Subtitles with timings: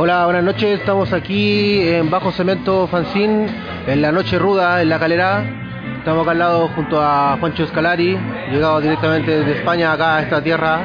[0.00, 0.78] Hola, buenas noches.
[0.78, 3.48] Estamos aquí en Bajo Cemento Fanzine,
[3.84, 5.42] en la noche ruda, en la calera.
[5.98, 8.16] Estamos acá al lado junto a Juancho Escalari,
[8.48, 10.82] llegado directamente desde España acá a esta tierra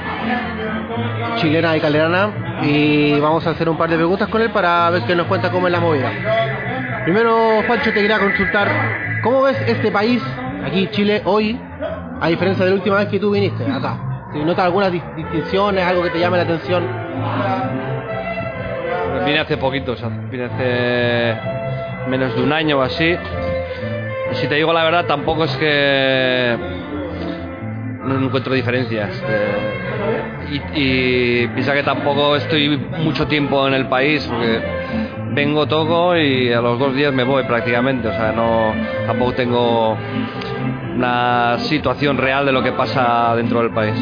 [1.35, 2.59] chilena y calerana.
[2.63, 5.51] Y vamos a hacer un par de preguntas con él para ver qué nos cuenta
[5.51, 7.03] cómo es la movida.
[7.03, 8.67] Primero, Juancho, te quería consultar,
[9.21, 10.23] ¿cómo ves este país,
[10.65, 11.59] aquí Chile, hoy,
[12.19, 14.27] a diferencia de la última vez que tú viniste acá?
[14.33, 17.02] Si notas algunas distinciones, algo que te llame la atención.
[19.25, 21.35] Vine hace poquito, o vine hace
[22.09, 23.15] menos de un año o así.
[24.33, 26.57] Si te digo la verdad, tampoco es que
[28.03, 29.23] no encuentro diferencias.
[29.27, 34.61] Eh, y, y piensa que tampoco estoy mucho tiempo en el país, porque
[35.31, 38.07] vengo, toco y a los dos días me voy prácticamente.
[38.07, 38.73] O sea, no
[39.07, 39.97] tampoco tengo
[40.95, 43.95] una situación real de lo que pasa dentro del país.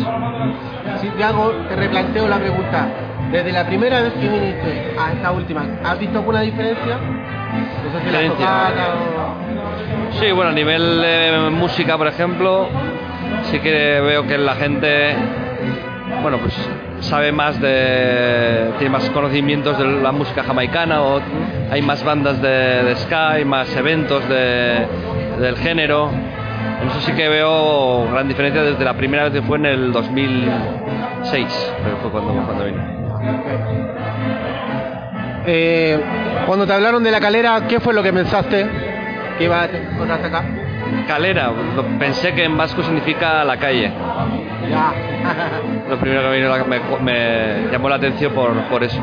[1.00, 2.88] Si te replanteo la pregunta.
[3.32, 6.98] Desde la primera vez que viniste a esta última, ¿has visto alguna diferencia?
[6.98, 10.20] No sé si la tocada o...
[10.20, 12.68] Sí, bueno, a nivel de música, por ejemplo,
[13.44, 15.16] sí que veo que la gente,
[16.22, 16.54] bueno, pues
[17.00, 21.22] sabe más de, tiene más conocimientos de la música jamaicana, o
[21.72, 22.50] hay más bandas de,
[22.84, 24.86] de ska, hay más eventos de,
[25.40, 26.10] del género.
[26.82, 29.92] En eso sí que veo gran diferencia desde la primera vez que fue en el
[29.94, 33.01] 2006, que fue cuando, cuando vine.
[35.46, 36.00] Eh,
[36.46, 38.68] cuando te hablaron de la calera, ¿qué fue lo que pensaste
[39.38, 40.44] que iba a encontrarte acá?
[41.08, 41.52] Calera,
[42.00, 43.92] pensé que en vasco significa la calle.
[44.70, 44.94] Ya.
[45.90, 49.02] Lo primero que vino me, me llamó la atención por, por eso.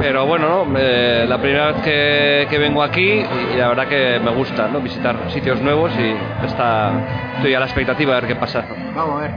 [0.00, 0.78] Pero bueno, ¿no?
[0.78, 4.80] Eh, la primera vez que, que vengo aquí y la verdad que me gusta ¿no?
[4.80, 6.92] visitar sitios nuevos y está,
[7.36, 8.64] estoy a la expectativa de ver qué pasa.
[8.94, 9.30] Vamos a ver.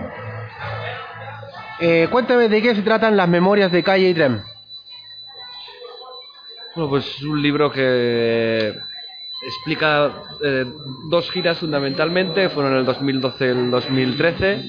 [1.83, 4.43] Eh, cuéntame de qué se tratan las memorias de calle y tren.
[6.75, 8.75] Bueno, pues es un libro que
[9.47, 10.65] explica eh,
[11.09, 14.61] dos giras fundamentalmente, fueron en el 2012 y el 2013,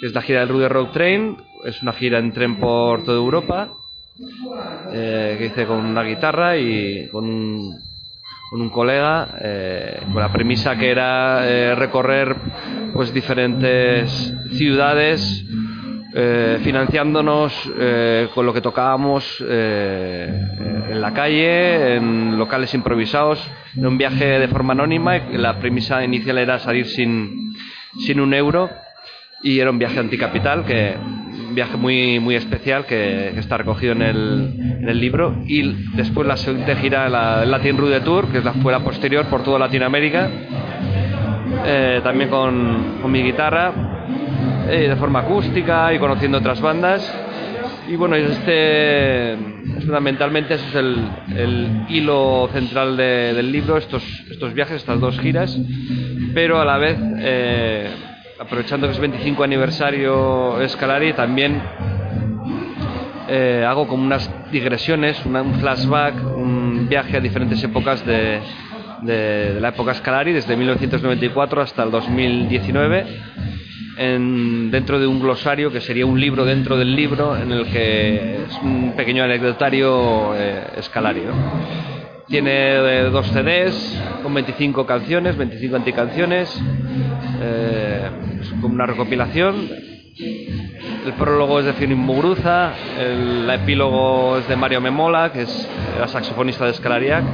[0.00, 3.18] que es la gira del Rude Road Train, es una gira en tren por toda
[3.18, 3.74] Europa,
[4.94, 7.26] eh, que hice con una guitarra y con
[8.52, 12.34] un, colega, eh, con la premisa que era eh, recorrer
[12.94, 15.44] pues diferentes ciudades
[16.12, 20.28] eh, financiándonos eh, con lo que tocábamos eh,
[20.90, 23.40] en la calle, en locales improvisados,
[23.76, 25.18] en un viaje de forma anónima.
[25.32, 27.54] La premisa inicial era salir sin,
[28.00, 28.68] sin un euro
[29.44, 30.96] y era un viaje anticapital, que,
[31.48, 35.36] un viaje muy, muy especial que, está recogido en el, libro.
[35.46, 35.62] Y
[35.94, 39.60] después la siguiente gira, la Latin Rude Tour, que es la, fue posterior por toda
[39.60, 40.28] Latinoamérica,
[42.02, 43.99] también con, con mi guitarra
[44.70, 47.02] eh, de forma acústica y conociendo otras bandas.
[47.88, 49.36] Y bueno, este
[49.80, 55.58] fundamentalmente ese es el, hilo central de- del libro, estos, estos viajes, estas dos giras,
[56.34, 57.88] pero a la vez, eh,
[58.38, 61.60] aprovechando que es 25 aniversario Escalari, también
[63.28, 68.40] eh, hago como unas digresiones, un flashback, un viaje a diferentes épocas de,
[69.02, 73.06] de- de la época Scalari, desde 1994 hasta el 2019,
[73.96, 78.36] en- dentro de un glosario que sería un libro dentro del libro, en el que
[78.46, 81.20] es un pequeño anecdotario eh, Scalari.
[81.22, 81.34] ¿no?
[82.28, 86.60] Tiene eh, dos CDs con 25 canciones, 25 anticanciones,
[87.42, 88.08] eh,
[88.40, 89.68] es como una recopilación
[91.06, 96.06] el prólogo es de Firin Muguruza, el epílogo es de Mario Memola, que es la
[96.08, 97.24] saxofonista de Scalariac.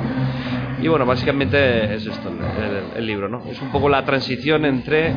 [0.81, 3.43] Y bueno, básicamente es esto el, el libro, ¿no?
[3.51, 5.13] Es un poco la transición entre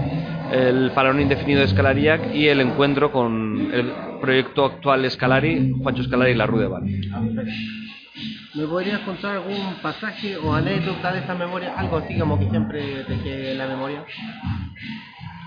[0.51, 6.03] el parón indefinido de Scalariac y el encuentro con el proyecto actual de Scalari, Juancho
[6.03, 6.83] Scalari y la Rue de Val.
[8.55, 11.73] ¿Me podrías contar algún pasaje o anécdota de esta memoria?
[11.77, 14.03] Algo así como que siempre te quede en la memoria.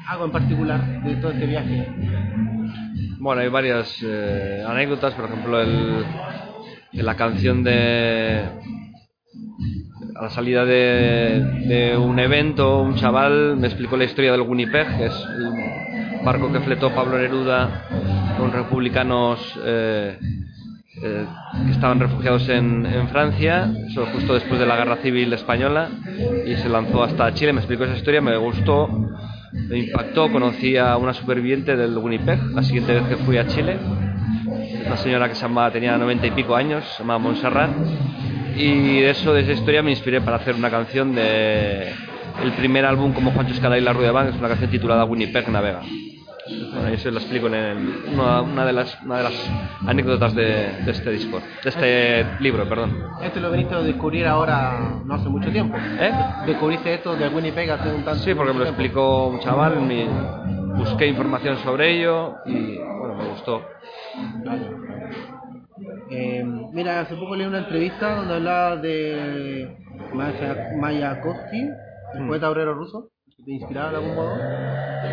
[0.07, 1.89] Algo en particular de todo este viaje.
[3.19, 6.05] Bueno, hay varias eh, anécdotas, por ejemplo, el,
[6.93, 8.45] la canción de
[10.23, 16.25] la salida de, un evento, un chaval me explicó la historia del Winnipeg, es el
[16.25, 17.89] barco que fletó Pablo Neruda
[18.39, 20.17] con republicanos eh,
[21.03, 21.27] eh,
[21.67, 25.89] que estaban refugiados en, en Francia, eso justo después de la Guerra Civil Española,
[26.47, 27.53] y se lanzó hasta Chile.
[27.53, 28.89] Me explicó esa historia, me gustó,
[29.53, 30.31] me impactó.
[30.31, 33.77] Conocí a una superviviente del Winnipeg la siguiente vez que fui a Chile.
[34.87, 37.71] Una señora que se llamaba, tenía noventa y pico años, se llamaba Montserrat.
[38.57, 41.93] Y de eso, de esa historia, me inspiré para hacer una canción de
[42.43, 45.49] el primer álbum como Juancho Escala y la Rueda Band, es una canción titulada Winnipeg
[45.49, 45.81] Navega.
[46.75, 49.51] Bueno, eso lo explico en el- una, una de las, una de las
[49.87, 50.45] anécdotas de,
[50.85, 52.99] de este disco, de este libro, perdón.
[53.23, 55.77] Esto lo viniste a descubrir ahora no hace mucho tiempo.
[56.01, 56.11] ¿Eh?
[56.47, 58.83] Descubriste esto de Winnipeg hace un tanto Sí, porque me lo tiempo.
[58.83, 60.07] explicó un chaval, me-
[60.77, 63.63] busqué información sobre ello y bueno, me gustó.
[66.15, 69.77] Eh, mira, hace poco leí una entrevista donde hablaba de
[70.13, 71.61] Maya- Mayakovsky,
[72.15, 72.29] el Mm.
[72.29, 74.37] poeta obrero ruso, que te inspiraba de algún modo,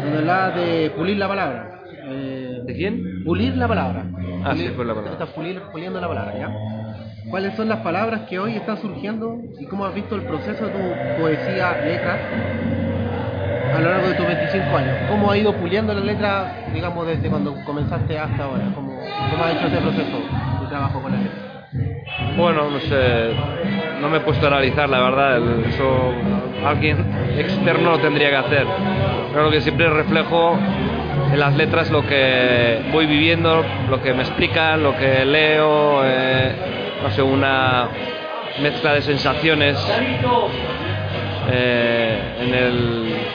[0.03, 1.81] donde hablaba de pulir la palabra.
[2.11, 3.23] Eh, ¿De quién?
[3.25, 4.03] Pulir la palabra.
[4.43, 5.11] Ah, Pulir- sí, pulir la palabra.
[5.13, 6.49] Estás pulir- puliendo la palabra, ¿ya?
[7.29, 10.71] ¿Cuáles son las palabras que hoy están surgiendo y cómo has visto el proceso de
[10.71, 12.17] tu poesía, letra,
[13.75, 14.97] a lo largo de tus 25 años?
[15.09, 18.63] ¿Cómo ha ido puliendo la letra, digamos, desde cuando comenzaste hasta ahora?
[18.73, 18.91] ¿Cómo,
[19.31, 20.17] cómo has hecho este proceso
[20.69, 21.67] trabajo con letra?
[22.37, 23.31] Bueno, no sé,
[24.01, 26.13] no me he puesto a analizar, la verdad, eso
[26.65, 26.97] alguien
[27.37, 28.67] externo lo tendría que hacer.
[29.33, 30.57] Creo que siempre reflejo
[31.31, 36.51] en las letras lo que voy viviendo, lo que me explican, lo que leo, eh,
[37.03, 37.87] no sé, una
[38.61, 39.77] mezcla de sensaciones
[41.51, 42.19] eh,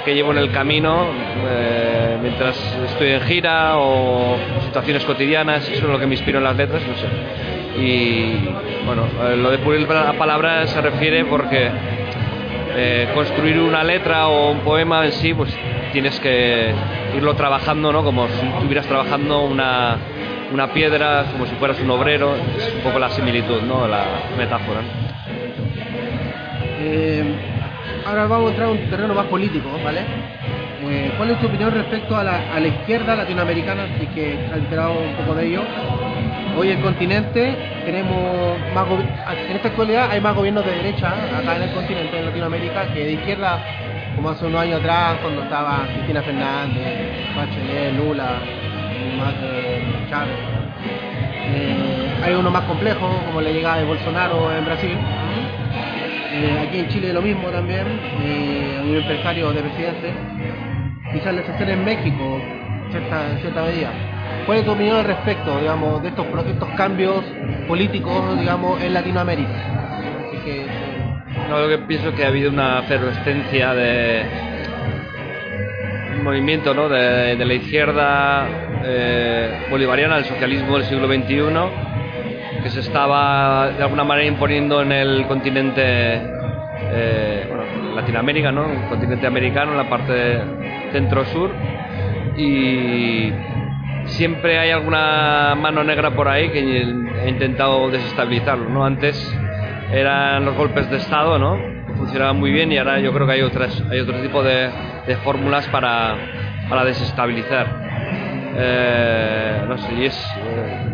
[0.05, 1.07] que llevo en el camino
[1.49, 2.56] eh, mientras
[2.90, 6.82] estoy en gira o situaciones cotidianas, eso es lo que me inspiro en las letras,
[6.87, 7.06] no sé.
[7.81, 8.49] Y
[8.87, 11.70] bueno, eh, lo de pulir la palabra se refiere porque
[12.76, 15.55] eh, construir una letra o un poema en sí, pues
[15.93, 16.75] tienes que
[17.16, 18.02] irlo trabajando, ¿no?
[18.02, 19.96] Como si estuvieras trabajando una,
[20.52, 23.87] una piedra, como si fueras un obrero, es un poco la similitud, ¿no?
[23.87, 24.05] La
[24.37, 24.81] metáfora.
[26.81, 27.25] Eh,
[28.06, 30.00] ahora vamos a entrar a un terreno más político, ¿vale?
[30.91, 33.85] Eh, ¿Cuál es tu opinión respecto a la, a la izquierda latinoamericana?
[33.85, 35.63] Así que has enterado un poco de ello.
[36.57, 38.87] Hoy el continente tenemos más
[39.49, 43.05] en esta actualidad hay más gobiernos de derecha acá en el continente en Latinoamérica que
[43.05, 43.59] de izquierda
[44.15, 48.39] como hace unos años atrás cuando estaba Cristina Fernández, Bachelet, Lula,
[50.09, 50.37] Chávez.
[51.47, 54.97] Eh, hay uno más complejo como la llegada de Bolsonaro en Brasil.
[56.33, 57.87] Eh, aquí en Chile lo mismo también,
[58.23, 60.13] eh, un empresario de presidente,
[61.14, 62.40] quizás excepción en México,
[62.90, 63.90] cierta, en cierta medida.
[64.46, 67.25] ¿Cuál es tu opinión al respecto, digamos, de estos, pro- estos cambios
[67.66, 69.50] políticos, digamos, en Latinoamérica?
[70.28, 70.66] Así eh,
[71.49, 74.22] No, lo que pienso que ha habido una efervescencia de
[76.16, 76.88] un movimiento ¿no?
[76.88, 78.46] de, de la izquierda
[78.84, 84.93] eh, bolivariana, el socialismo del siglo XXI, que se estaba de alguna manera imponiendo en
[84.93, 85.82] el continente
[86.93, 87.46] eh,
[87.94, 88.66] Latinoamérica, ¿no?
[88.88, 90.38] continente americano, en la parte
[90.94, 91.50] centro-sur,
[92.37, 93.32] y
[94.05, 96.87] siempre hay alguna mano negra por ahí que
[97.20, 98.69] ha intentado desestabilizarlo.
[98.69, 98.85] ¿no?
[98.85, 99.17] Antes
[99.93, 101.58] eran los golpes de Estado, ¿no?
[101.96, 104.69] funcionaban muy bien y ahora yo creo que hay otras hay otro tipo de,
[105.06, 106.17] de fórmulas para,
[106.69, 107.67] para desestabilizar.
[108.56, 110.29] Eh, no sé, y es,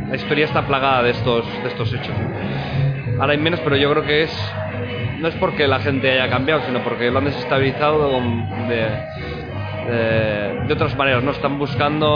[0.09, 2.15] la historia está plagada de estos, de estos hechos.
[3.19, 4.53] Ahora hay menos, pero yo creo que es
[5.21, 8.11] no es porque la gente haya cambiado, sino porque lo han desestabilizado
[8.69, 8.89] de,
[9.89, 11.23] de, de otras maneras.
[11.23, 12.09] No están buscando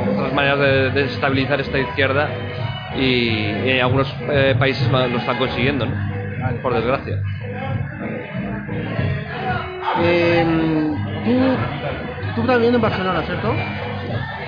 [0.00, 2.28] otras maneras de desestabilizar esta izquierda
[2.96, 6.62] y, y en algunos eh, países lo, están consiguiendo, ¿no?
[6.62, 7.18] por desgracia.
[10.02, 10.44] eh,
[11.24, 11.56] tú,
[12.34, 13.52] tú estás viviendo en Barcelona, ¿cierto?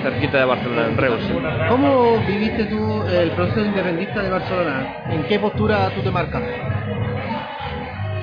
[0.03, 1.21] Cerquita de Barcelona, en Reus.
[1.27, 1.33] sí.
[1.69, 4.87] ¿Cómo viviste tú el proceso independentista de Barcelona?
[5.11, 6.43] ¿En qué postura tú te marcas?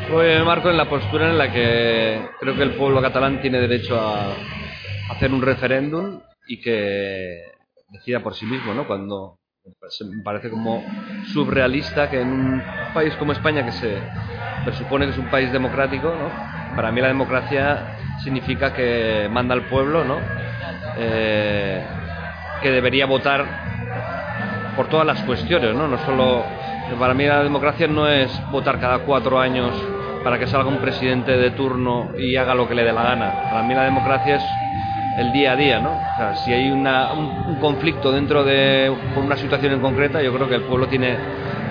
[0.09, 3.99] Pues marco en la postura en la que creo que el pueblo catalán tiene derecho
[3.99, 4.31] a
[5.11, 7.41] hacer un referéndum y que
[7.91, 8.87] decida por sí mismo, ¿no?
[8.87, 10.81] Cuando me parece como
[11.33, 14.01] surrealista que en un país como España, que se
[14.63, 16.31] presupone que es un país democrático, ¿no?
[16.73, 20.21] Para mí la democracia significa que manda al pueblo, ¿no?
[20.97, 21.85] Eh,
[22.61, 23.45] que debería votar
[24.73, 25.85] por todas las cuestiones, ¿no?
[25.89, 26.45] No solo
[26.97, 29.73] para mí la democracia no es votar cada cuatro años
[30.27, 33.31] para que salga un presidente de turno y haga lo que le dé la gana.
[33.49, 34.43] Para mí la democracia es
[35.19, 35.91] el día a día, ¿no?
[35.91, 40.49] O sea, si hay un conflicto dentro de por una situación en concreta, yo creo
[40.49, 41.15] que el pueblo tiene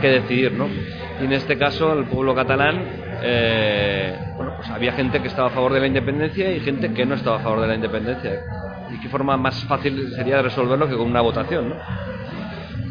[0.00, 0.68] que decidir, ¿no?
[1.20, 2.82] Y en este caso el pueblo catalán,
[3.22, 7.04] eh, bueno, pues había gente que estaba a favor de la independencia y gente que
[7.04, 8.40] no estaba a favor de la independencia.
[8.90, 11.68] ¿Y qué forma más fácil sería de resolverlo que con una votación?
[11.68, 11.76] ¿no?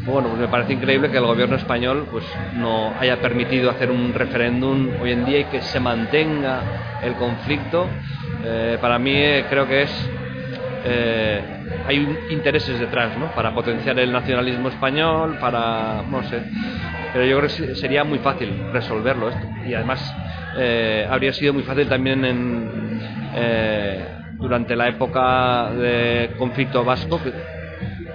[0.06, 4.14] Bueno, pues me parece increíble que el gobierno español pues, no haya permitido hacer un
[4.14, 6.70] referéndum hoy en día y que se mantenga
[7.00, 7.98] el conflicto.
[8.40, 10.12] Eh, para mí eh, creo que es
[10.84, 13.34] eh, hay intereses detrás, ¿no?
[13.34, 16.44] Para potenciar el nacionalismo español, para no sé,
[17.12, 20.16] pero yo creo que sería muy fácil resolverlo esto y además
[21.08, 22.92] habría sido muy fácil también en
[24.38, 27.20] durante la época de conflicto vasco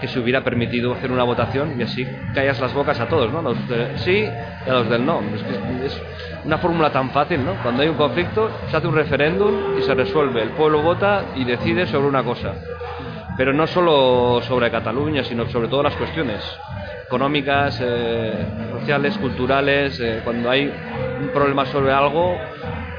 [0.08, 3.42] se hubiera permitido hacer una votación y así callas las bocas a todos, ¿no?
[3.42, 3.58] Los
[3.98, 4.28] sí
[4.66, 5.22] y a los del no.
[5.34, 5.42] Es,
[5.86, 6.02] es
[6.44, 7.56] una fórmula tan fácil, ¿no?
[7.62, 10.42] Cuando hay un conflicto se hace un referéndum y se resuelve.
[10.42, 12.54] El pueblo vota y decide sobre una cosa.
[13.38, 16.44] Pero no solo sobre Cataluña, sino sobre todas las cuestiones
[17.06, 18.34] económicas, eh,
[18.72, 20.00] sociales, culturales.
[20.00, 20.72] Eh, cuando hay
[21.20, 22.38] un problema sobre algo,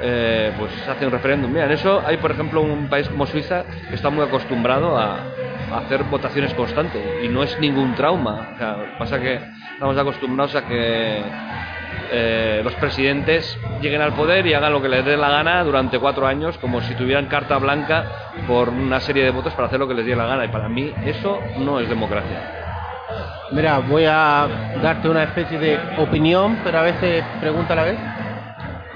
[0.00, 1.50] eh, pues se hace un referéndum.
[1.50, 5.16] Mira, en eso hay, por ejemplo, un país como Suiza que está muy acostumbrado a,
[5.74, 8.50] hacer votaciones constantes y no es ningún trauma.
[8.54, 9.40] O sea, pasa que
[9.74, 11.22] estamos acostumbrados a que
[12.10, 15.98] eh, los presidentes lleguen al poder y hagan lo que les dé la gana durante
[15.98, 18.04] cuatro años, como si tuvieran carta blanca
[18.46, 20.44] por una serie de votos para hacer lo que les dé la gana.
[20.44, 22.62] Y para mí eso no es democracia.
[23.50, 24.48] Mira, voy a
[24.82, 27.98] darte una especie de opinión, pero a veces pregunta a la vez.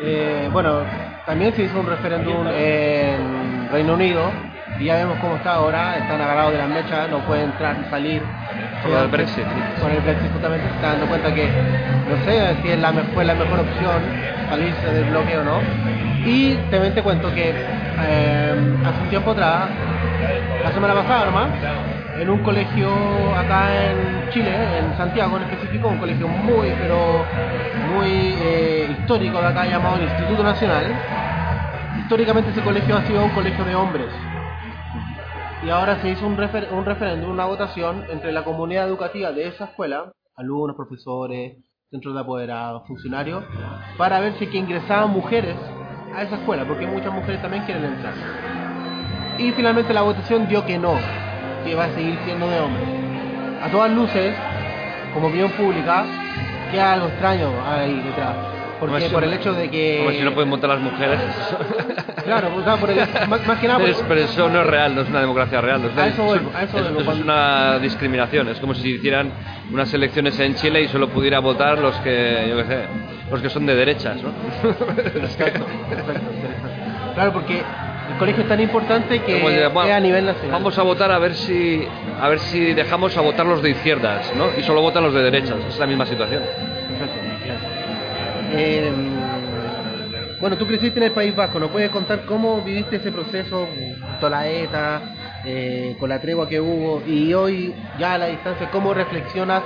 [0.02, 0.80] Eh, bueno,
[1.24, 4.30] también se hizo un referéndum en Reino Unido
[4.78, 7.90] y ya vemos cómo está ahora, están agarrados de las mechas, no pueden entrar y
[7.90, 8.22] salir.
[8.82, 9.44] Con el Brexit.
[9.80, 11.48] Con el Brexit justamente se está dando cuenta que,
[12.08, 14.02] no sé si es la, fue la mejor opción
[14.48, 15.60] salirse del bloqueo o no.
[16.24, 19.68] Y también te cuento que eh, hace un tiempo atrás,
[20.62, 21.48] la semana pasada nomás,
[22.18, 22.88] en un colegio
[23.36, 27.24] acá en Chile, en Santiago en específico, un colegio muy, pero
[27.94, 30.84] muy eh, histórico de acá llamado el Instituto Nacional.
[31.98, 34.06] Históricamente ese colegio ha sido un colegio de hombres.
[35.66, 39.64] Y ahora se hizo un, un referéndum, una votación entre la comunidad educativa de esa
[39.64, 41.56] escuela, alumnos, profesores,
[41.90, 43.42] centros de apoderados, funcionarios,
[43.98, 45.56] para ver si que ingresaban mujeres
[46.14, 48.14] a esa escuela, porque muchas mujeres también quieren entrar.
[49.38, 50.94] Y finalmente la votación dio que no,
[51.64, 52.88] que va a seguir siendo de hombres.
[53.60, 54.36] A todas luces,
[55.12, 56.06] como opinión pública,
[56.70, 58.36] queda algo extraño ahí detrás.
[58.78, 59.98] Porque por el hecho de que.
[59.98, 61.20] Como si no pueden votar las mujeres.
[62.26, 62.98] claro, pues, por el,
[63.46, 63.84] más, que nada.
[64.08, 65.82] Pero eso no es real, no es una democracia real.
[65.82, 68.48] No es, a eso a eso es, una discriminación.
[68.48, 69.32] Es como si hicieran
[69.72, 72.84] unas elecciones en Chile y solo pudiera votar los que, yo qué sé,
[73.30, 74.30] los que son de derechas, ¿no?
[75.14, 75.64] Exacto,
[77.14, 77.62] Claro, porque
[78.12, 80.52] el colegio es tan importante que a nivel nacional.
[80.52, 81.86] Vamos a votar a ver si
[82.20, 84.48] a ver si dejamos a votar los de izquierdas, ¿no?
[84.56, 85.56] Y solo votan los de derechas.
[85.68, 86.42] Es la misma situación.
[88.52, 88.92] Eh,
[90.40, 93.68] bueno, tú creciste en el País Vasco, ¿nos puedes contar cómo viviste ese proceso
[94.20, 95.02] con la ETA,
[95.44, 99.62] eh, con la tregua que hubo y hoy ya a la distancia, cómo reflexionas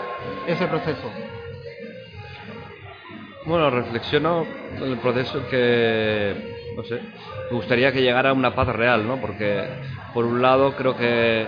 [0.47, 1.11] ese proceso?
[3.47, 4.47] Bueno, reflexiono
[4.81, 7.01] el proceso que no sé,
[7.51, 9.17] me gustaría que llegara una paz real, ¿no?
[9.21, 9.65] Porque
[10.15, 11.47] por un lado creo que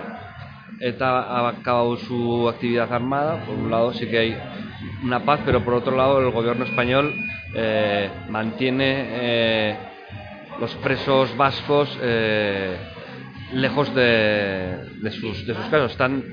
[0.79, 4.37] ETA ha acabado su actividad armada, por un lado sí que hay
[5.03, 7.13] una paz, pero por otro lado el gobierno español
[7.55, 9.77] eh, mantiene eh,
[10.59, 12.77] los presos vascos eh,
[13.53, 16.23] lejos de, sus, de sus casos, están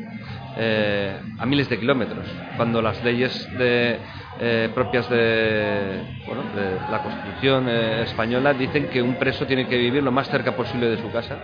[1.38, 3.98] a miles de kilómetros, cuando las leyes de
[4.74, 10.12] propias de, bueno, de la Constitución española dicen que un preso tiene que vivir lo
[10.12, 11.38] más cerca posible de su casa,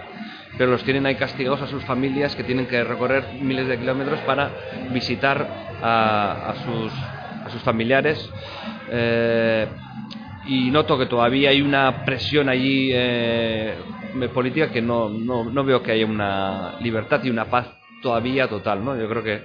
[0.59, 4.21] pero los tienen ahí castigados a sus familias que tienen que recorrer miles de kilómetros
[4.21, 4.50] para
[4.90, 5.47] visitar
[5.83, 6.92] a, sus,
[7.47, 8.31] a sus familiares.
[8.91, 9.67] Eh,
[10.47, 12.93] y noto que todavía hay una presión allí
[14.33, 17.67] política que no, no, no veo que haya una libertad y una paz
[18.03, 18.97] todavía total, ¿no?
[18.97, 19.43] Yo creo que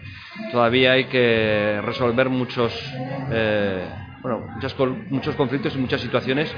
[0.51, 2.71] todavía hay que resolver muchos,
[3.31, 3.87] eh,
[4.21, 4.47] bueno,
[5.09, 6.53] muchos, conflictos y muchas situaciones,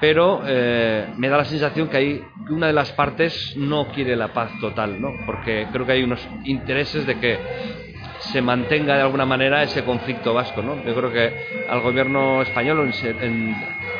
[0.00, 4.28] pero eh, me da la sensación que hay una de las partes no quiere la
[4.28, 5.08] paz total, ¿no?
[5.26, 7.38] Porque creo que hay unos intereses de que
[8.32, 10.84] se mantenga de alguna manera ese conflicto vasco, ¿no?
[10.84, 11.32] Yo creo que
[11.68, 13.54] al gobierno español, en,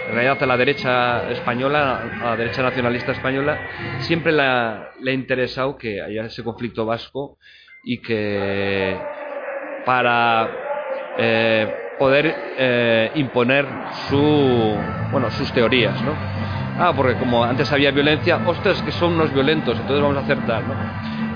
[0.08, 3.58] en realidad a la derecha española, a la derecha nacionalista española,
[4.00, 7.38] siempre le ha, interesado que haya ese conflicto vasco
[7.84, 8.96] y que
[9.84, 10.48] para
[11.18, 13.66] eh, poder eh, imponer
[14.08, 14.76] su,
[15.10, 16.14] bueno, sus teorías, ¿no?
[16.78, 20.38] Ah, porque como antes había violencia, ostras, que son unos violentos, entonces vamos a hacer
[20.46, 20.74] tal, ¿no?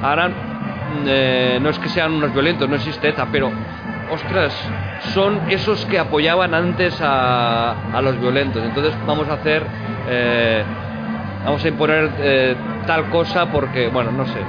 [0.01, 0.54] Ahora
[1.07, 3.51] eh, no es que sean unos violentos, no existe ETA, pero
[4.11, 4.53] ostras,
[5.13, 8.63] son esos que apoyaban antes a, los violentos.
[8.65, 9.63] Entonces vamos a hacer,
[10.09, 10.63] eh,
[11.45, 14.41] vamos a imponer eh, tal cosa porque, bueno, no sé.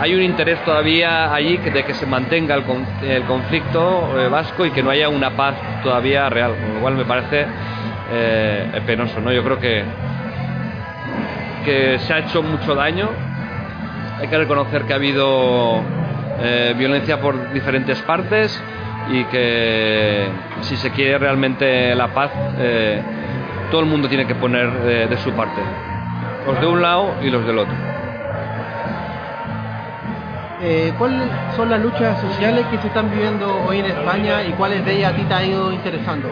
[0.00, 2.64] hay un interés todavía allí de que se mantenga el,
[3.08, 7.46] el conflicto vasco y que no haya una paz todavía real, lo cual me parece
[8.86, 9.20] penoso.
[9.20, 9.32] ¿no?
[9.32, 9.84] Yo creo que,
[11.64, 13.08] que se ha hecho mucho daño,
[14.20, 15.82] hay que reconocer que ha habido
[16.76, 18.62] violencia por diferentes partes
[19.10, 20.28] y que
[20.62, 22.30] si se quiere realmente la paz,
[23.70, 24.70] todo el mundo tiene que poner
[25.08, 25.60] de su parte,
[26.46, 27.74] los de un lado y los del otro.
[30.62, 34.84] Eh, ¿cuáles son las luchas sociales que se están viviendo hoy en España y cuáles
[34.84, 36.28] de ellas a ti te ha ido interesando?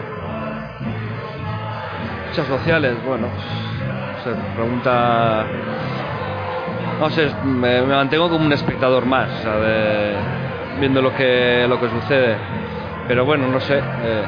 [2.27, 3.27] Luchas sociales, bueno,
[4.23, 5.47] se pregunta...
[6.99, 9.29] No sé, me, mantengo como un espectador más,
[10.79, 12.37] viendo lo que, lo que sucede.
[13.07, 13.77] Pero bueno, no sé.
[13.77, 14.23] Eh,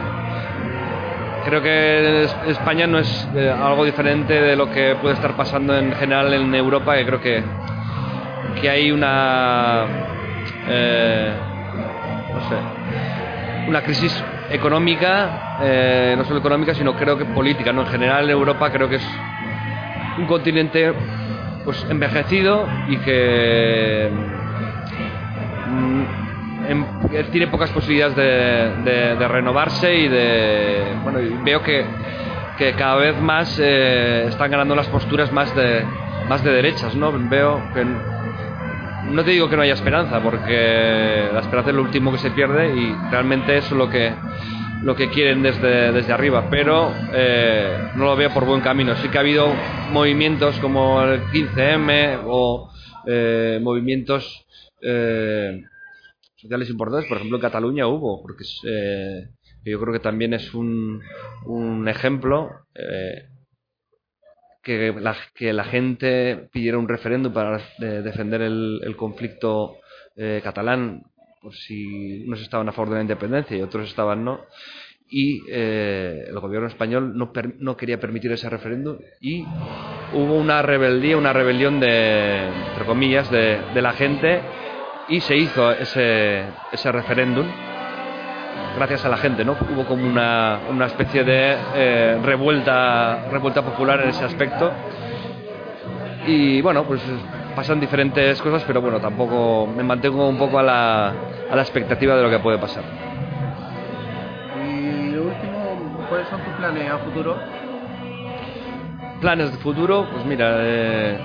[1.45, 5.91] creo que España no es eh, algo diferente de lo que puede estar pasando en
[5.93, 7.43] general en Europa, que creo que
[8.59, 9.85] que hay una
[10.67, 11.33] eh,
[12.33, 12.55] no sé
[13.67, 18.31] una crisis económica eh, no solo económica sino creo que política no en general en
[18.31, 19.07] Europa creo que es
[20.17, 20.93] un continente
[21.63, 24.09] pues envejecido y que
[25.67, 26.03] mm,
[26.69, 26.85] em,
[27.31, 31.85] tiene pocas posibilidades de, renovarse y de bueno veo que,
[32.57, 35.85] que cada vez más eh, están ganando las posturas más de
[36.27, 37.85] más de derechas no veo que
[39.03, 42.31] no te digo que no haya esperanza, porque la esperanza es lo último que se
[42.31, 44.15] pierde y realmente eso es lo que,
[44.83, 48.95] lo que quieren desde, desde arriba, pero eh, no lo veo por buen camino.
[48.97, 49.47] Sí que ha habido
[49.91, 52.71] movimientos como el 15M o
[53.05, 54.45] eh, movimientos
[54.81, 55.63] eh,
[56.35, 58.43] sociales importantes, por ejemplo en Cataluña hubo, porque
[59.63, 61.01] yo creo que también es un,
[61.45, 62.49] un ejemplo
[64.61, 69.77] que la, que la gente pidiera un referéndum para defender el, conflicto
[70.15, 71.03] eh, catalán,
[71.41, 74.41] por si unos estaban a favor de la independencia y otros estaban no.
[75.09, 79.41] Y eh, el gobierno español no, no quería permitir ese referéndum y
[80.13, 84.41] hubo una rebeldía, una rebelión de, entre comillas, de, de la gente
[85.09, 87.45] y se hizo ese, ese referéndum
[88.75, 89.57] gracias a la gente, ¿no?
[89.73, 94.71] Hubo como una, una especie de eh, revuelta, revuelta popular en ese aspecto.
[96.25, 97.01] Y bueno, pues
[97.51, 101.13] pasan diferentes cosas, pero bueno, tampoco me mantengo un poco a la,
[101.49, 102.83] a la expectativa de lo que puede pasar.
[104.65, 107.37] Y lo último, ¿cuáles son tus planes a futuro?
[109.21, 111.17] Planes de futuro, pues mira, eh,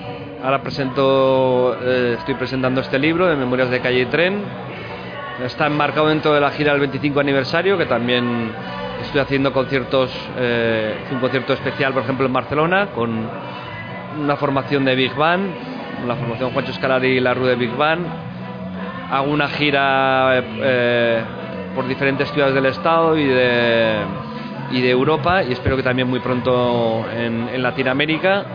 [0.43, 4.43] ahora presento, eh, estoy presentando este libro de Memorias de Calle y Tren
[5.43, 8.51] Está enmarcado dentro de la gira del 25 aniversario, que también
[9.03, 13.29] estoy haciendo conciertos, eh, un concierto especial, por ejemplo, en Barcelona, con
[14.19, 15.51] una formación de Big Band,
[16.05, 18.05] la formación Juancho Escalari y la Rue de Big Band.
[19.09, 21.21] Hago una gira eh,
[21.73, 23.95] por diferentes ciudades del Estado y de,
[24.71, 28.45] y de Europa, y espero que también muy pronto en, Latinoamérica.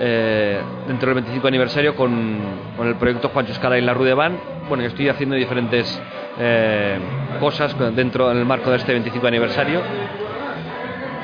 [0.00, 2.38] Eh, dentro del 25 aniversario con,
[2.76, 4.36] con el proyecto Juancho Escala y la Rue de Van.
[4.68, 6.00] Bueno, estoy haciendo diferentes
[6.38, 6.98] eh,
[7.40, 9.80] cosas dentro del marco de este 25 aniversario.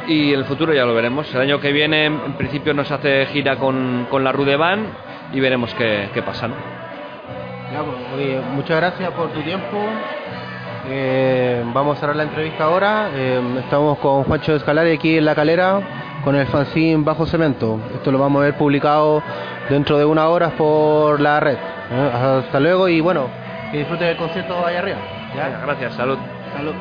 [0.08, 1.32] Y el futuro ya lo veremos.
[1.34, 4.86] El año que viene, en principio, nos hace gira con, con la Rue de Van
[5.34, 6.48] y veremos qué, qué pasa.
[6.48, 6.54] ¿no?
[8.14, 9.76] Pues, muchas gracias por tu tiempo.
[10.88, 13.08] Eh, vamos a cerrar la entrevista ahora.
[13.58, 15.80] estamos con Juancho Escalari aquí en La Calera
[16.22, 17.80] con el fanzine Bajo Cemento.
[17.94, 19.22] Esto lo vamos a ver publicado
[19.68, 21.56] dentro de unas horas por la red.
[21.56, 22.10] ¿eh?
[22.44, 23.28] Hasta luego y bueno,
[23.70, 24.98] que disfruten el concierto allá arriba.
[25.64, 26.18] Gracias, salud.
[26.56, 26.74] Salud.